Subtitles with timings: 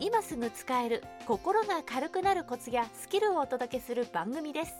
[0.00, 4.74] 今すぐ使える心が軽くなるコツやスキルをお届けする番組です。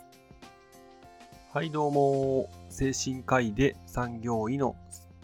[1.52, 2.48] はいどうも。
[2.68, 4.76] 精神科医で産業医の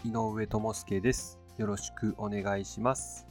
[0.04, 1.38] 井上智介です。
[1.58, 3.28] よろしくお願いします。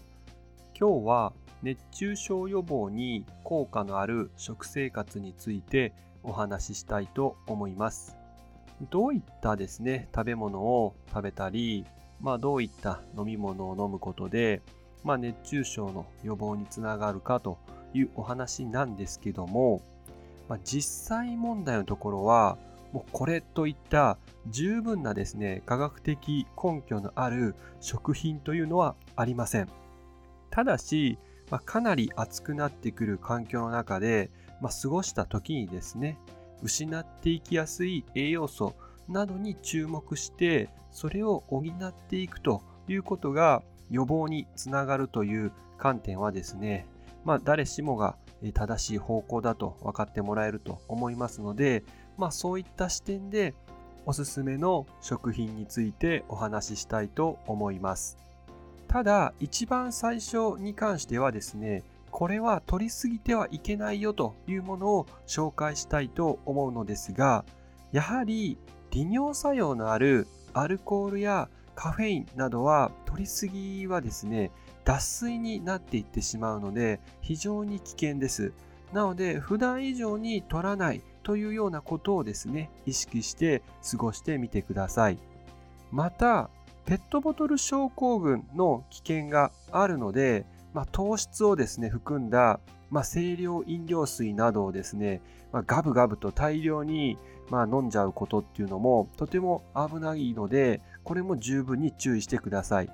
[0.80, 1.34] 今日は
[1.64, 5.94] 熱中症予防に効果のある食生活について
[6.24, 8.16] お話ししたいと思います。
[8.90, 11.86] どういったですね食べ物を食べたり
[12.22, 14.62] まあどういった飲み物を飲むことで
[15.04, 17.58] まあ、熱中症の予防につながるかと
[17.94, 19.82] いうお話なんですけども、
[20.48, 22.58] まあ、実際問題のところは
[22.92, 24.18] もうこれといった
[24.50, 29.70] 十分なですね科学的根拠のある食品というのはありません。
[30.52, 31.18] ただし、
[31.50, 34.30] まあ、かなり暑くなってくる環境の中で、
[34.62, 36.18] まあ、過ごした時にですね
[36.62, 38.76] 失っていきやすい栄養素
[39.10, 46.88] などに注目してそれを補っていくということが予防につながるという観点はですね、
[47.24, 48.18] まあ、誰しもが
[48.54, 51.84] 正しい方向だと分かってもらえると思いますので、
[52.18, 53.54] まあ、そういった視点で
[54.08, 58.18] おすすめの食品についてお話ししたいと思います。
[58.88, 67.46] ただ、一番最初に関してはですね、これは取りすぎてはいけないよというものを紹介したいと思うのですが、
[67.92, 68.58] やはり
[68.92, 74.52] 利尿作用のあるアルコールやカフェインなどは取りすぎはですね、
[74.84, 78.54] 脱水になっていってしまうので非常に危険です。
[78.92, 85.18] なので普段以上に取らないというようなことをですね、意識して過ごしてみてください。
[85.92, 86.50] また、
[86.86, 92.60] ペットボトル症候群の危険があるので、まあ、糖質をですね、含んだ、
[92.90, 95.22] まあ、清涼飲料水などをですね、
[95.52, 97.18] まあ、ガブガブと大量に、
[97.50, 102.90] ま、飲んじゃうことっていうのもとても危ないので、これも十分に注意してください。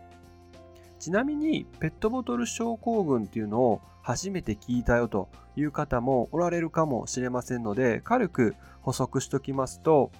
[1.00, 10.12] ちなみにペットボトル症候群っていうのを初めて聞いたよという方もおられるかもしれませんので軽く補足しておきますと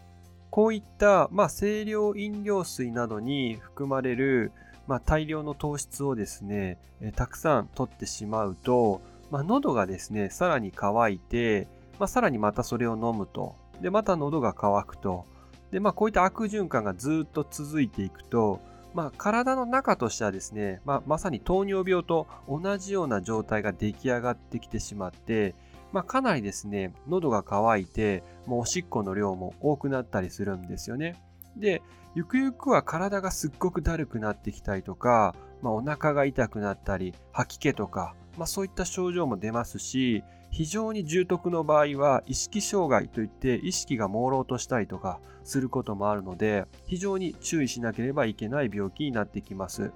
[0.50, 4.52] こういった、まあ、清涼飲料水などに含まれる、
[4.88, 9.02] まあ、大量の糖質をですねえたくさん取ってしまうと、
[9.32, 11.68] まあ、喉がですねさらに乾いて、
[12.00, 15.26] まあ、さらにまたそれを飲むとでまた喉が渇くと
[15.72, 18.60] で、まあ、こういった悪循環がずっと続いていくと、
[18.94, 25.56] まあ、体の中としてはですね、まあ、まさに糖尿病と同じような状態が出来上がってきてしまって、
[25.92, 31.16] まあ、かなりですね、喉が渇いて、もうおしっこの量も多くなったりするんですよね。
[31.56, 31.82] で、
[32.16, 49.92] ゆくゆくは体がすっごくだるくなってきたりとか、まあ、お腹が痛くなったり、吐き気とか、まあ、そういった症状も出ますし、非常に重篤の場合は意識障害といって意識が朦朧としたりとかすることもあるので非常に注意しなければいけない病気になってきます。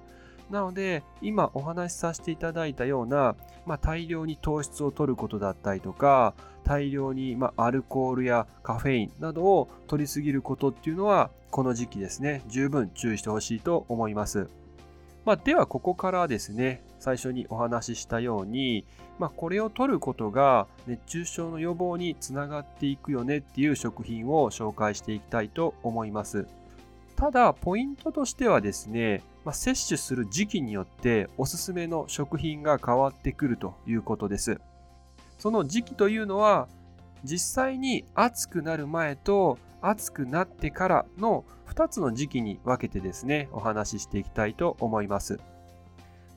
[0.50, 3.34] なので今お話しさせていただいたような、
[3.64, 6.34] まあ、大量に糖質を摂ることだったりとか
[6.64, 14.48] 大量に、まアルコールやカフェインなどを摂りすぎることっていうのはこの時期ですね十分注意してほしいと思います。
[15.24, 18.84] まあ、ではここからですね最初にお話ししたように、
[19.18, 26.46] まあ、これを取ることが熱中症の予防につながっていくよねっていう食品を紹介していきたいと思います。
[27.16, 34.60] ただ、ポイントとしてはですね、まあ、摂取する時期によっておすすめの食品が変わってくるということです。
[35.38, 36.68] その時期というのは、
[37.24, 45.40] 実際に暑くなる前と暑くなってからの2つの時期に分けてですね、お話ししていきたいと思います。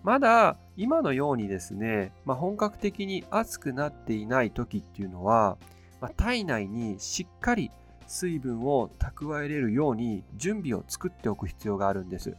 [0.03, 5.58] まだ今のようにですね、まあ、本格的に暑くなっていない時っていうのは、
[6.00, 7.72] まあ、体内にしっかり
[8.08, 12.38] 水分を蓄えれるように準備を作っておく必要があるんです。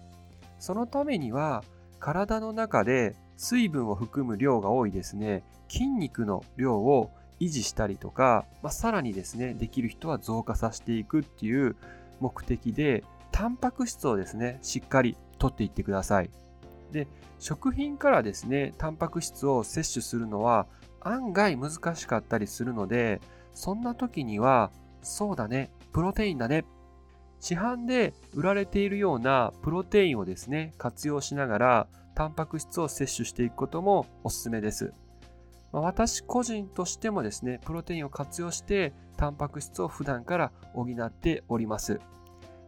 [0.59, 1.63] そのためには
[2.01, 11.77] 体の中で水分を含む量が多いですね、筋肉の量を維持したりとか、まあ、さらにですね、できる人は増加させていくっていう
[12.21, 16.31] 目的で、タンパク質をですね、しっかりとっていってください。
[16.93, 17.07] で、
[17.39, 20.67] 食品からですね、タンパク質を摂取するのは
[21.01, 23.21] 案外難しかったりするので、
[23.55, 24.71] そんな時には、
[25.03, 26.65] そうだね、プロテインだね。
[27.41, 34.93] 市販で売られているようなプロテインをですね、活用しながら、タンパク質を摂取していくこともおすすめです。
[35.73, 42.01] まあ、私個人としてもですね、プロテインを活用してタンパク質を普段から補っております。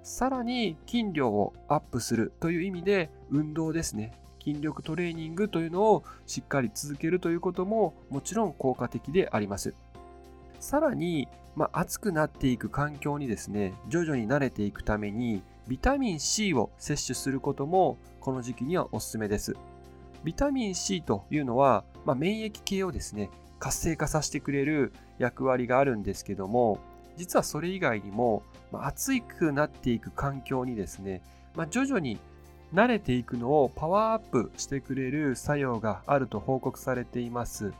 [0.02, 4.12] さらに筋量をアップするという意味で運動ですね。
[4.42, 9.74] 筋力トレーニングというのをしっかり続けるということももちろん効果的であります。
[10.58, 19.54] さらに、まあ、暑くなっていく環境にですね、徐々に慣れていくためにビタミン C を摂取することもこの時期にはおすすめです。
[20.24, 26.78] ビタミン C というのは、まあ、免疫系をですね、活性化させてくれる役割があるんですけども、
[27.16, 28.42] 実はそれ以外にも、
[28.72, 31.22] まあ、暑くなっていく環境にですね、
[31.54, 32.18] まあ、徐々に
[32.72, 37.72] 慣れていくのをパワーアップしてくれる作用があると報告されています。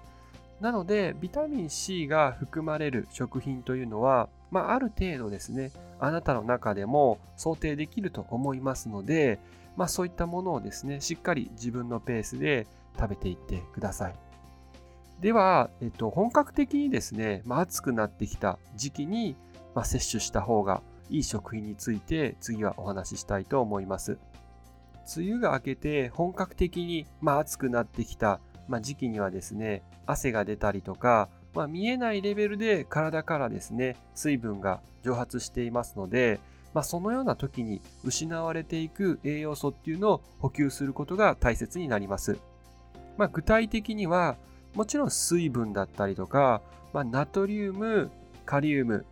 [0.61, 9.39] なので、ビタミン C が含まれる食品というのは、まあ、ある程度ですね、あなたの中でも想定できると思いますので、
[9.77, 12.67] まあ、そういったものをですね、しっかり自分のペースで
[13.01, 14.15] 食べていってください。
[15.21, 19.37] では、えっと、本格的にですね、まあ、暑くなってきた時期に、
[19.75, 24.19] まあ、摂取した方がいい食品について次はお話ししたいと思います。
[25.17, 36.41] 梅雨が明けて本格的に、まあ、暑くなってきた、まあ、時期にはですね、汗が出たりとか、まあ、見えないレベルで体からですね、水分が蒸発していますので、
[36.73, 42.39] まあ、そのような時に失われていく栄養素っていうのを補給することが大切になります。
[43.21, 44.39] まあ、具体的には、
[44.75, 46.63] もちろん水分だったりとか、
[46.95, 48.11] まあ、ナトリウム、
[48.47, 49.05] カリウム、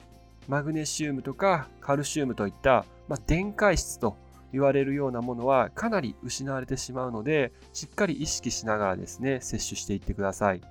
[0.48, 4.16] マグネシウムとかカルシウムといった、まあ、電解質と
[4.50, 10.62] 言われるようなものはかなり失われてしまうので、しっかり意識しながらですね、摂取していってください。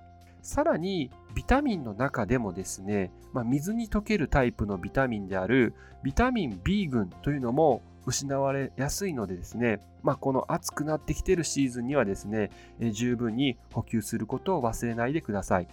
[0.42, 12.50] さらに、ビタミンの中でもですね、まあ、水に溶けるタイプのビタミンであるビタミン B 群というのも失われやすいのでですね、まあ、この暑くなってきているシーズンにはですね、
[12.80, 15.68] え十分に補給することを忘れないでください。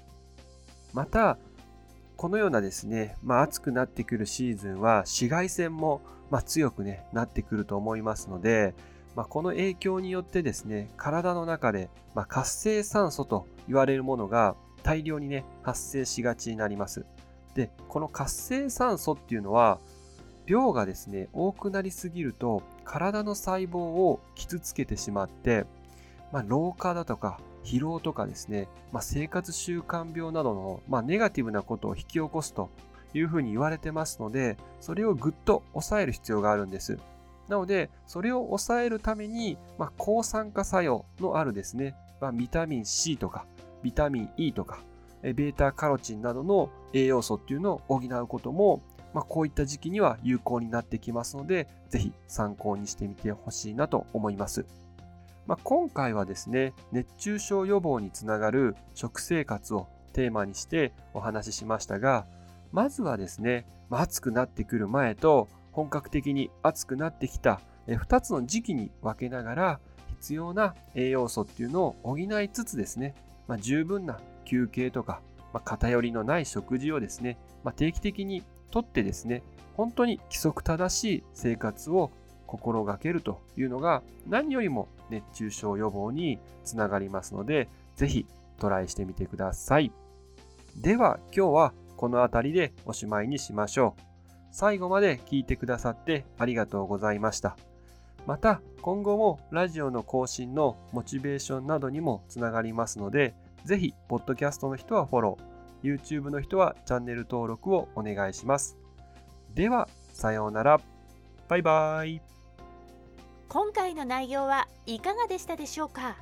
[0.93, 1.39] また、
[2.17, 8.75] このようなですね、まあ、暑くなってくるシーズンは紫外線もま強く、ね、なってくると思いますので、
[9.15, 17.07] まあ、この影響によってですね、体の中で、ま活性酸素と言われるものが大量にね、発生しがちになります。
[17.55, 19.79] で、この活性酸素っていうのは、
[20.47, 25.67] 量がですね、多くなりすぎると体の細胞を傷つけてしまって、
[26.33, 32.71] まあ、老化だとか疲労とかですね、まあ、生活習慣病などの、まあ、ネガティブなことを引き起こすと
[33.15, 36.99] いうふうに言われてますので、それをぐっと抑える必要があるんです。
[37.49, 43.47] なので、それを抑えるために、まあ、抗酸化作用のあるですね、まあ、ビタミン C とか、
[43.83, 44.81] ビタミン E とか、
[45.23, 48.83] ベータカロチンなどの栄養素っていうのを補うことも、
[49.15, 54.67] まあ、こういった時期には有効になってきますので、ぜひ参考にしてみてほしいなと思います。
[55.47, 62.27] まあ、今回はですね、熱中症予防につながる食生活をテーマにしてお話ししましたが、
[62.73, 69.81] まずはですね、まあ、暑くなってくる前と本格的に暑くなってきた2つの時期に分けながら
[70.21, 73.15] 必要な栄養素っていうのを補いつつですね、
[73.47, 75.21] まあ、十分な休憩とか、
[75.53, 78.43] まあ、偏りのない食事をですね、まあ、定期的に
[78.75, 79.45] とってですね、
[79.77, 82.11] 本当に規則正しい生活を
[82.45, 88.27] 心がけるというのが何よりも熱中症予防につながりますので、ぜひ
[88.59, 89.93] トライしてみてください。
[90.77, 94.03] では今日はこの辺りでおしまいにしましょう。
[94.51, 97.57] 最後まで聞いてくださってありがとうございました。
[98.27, 103.35] また今後もラジオの更新のモチベーションなどにもつながりますので、
[103.65, 105.54] ぜひ、ポッドキャストの人はフォロー、
[105.85, 108.77] YouTube の人はチャンネル登録をお願いします。
[109.55, 110.81] では、さようなら。
[111.47, 112.23] バイバイ。
[113.49, 116.17] 今回の内容はいかがでしたでしょうか？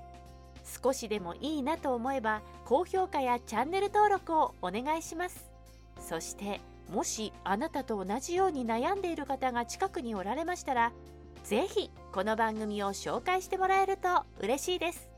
[0.82, 5.50] 少しでもいいなと思えば高評価やチャンネル登録をお願いします
[5.98, 6.60] そして
[6.92, 10.92] もしあなたと同じように悩んでいる方が近くにおられましたら
[11.44, 15.08] 是非この番組を紹介してもらえると嬉しいです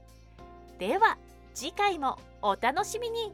[0.78, 1.18] では
[1.54, 3.30] 次回もお楽しみに